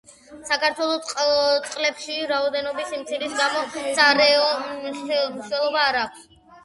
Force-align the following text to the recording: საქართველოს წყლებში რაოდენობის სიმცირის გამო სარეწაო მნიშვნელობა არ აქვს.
საქართველოს 0.51 1.09
წყლებში 1.09 2.15
რაოდენობის 2.33 2.89
სიმცირის 2.93 3.37
გამო 3.43 3.63
სარეწაო 3.99 4.49
მნიშვნელობა 4.67 5.85
არ 5.91 6.01
აქვს. 6.07 6.29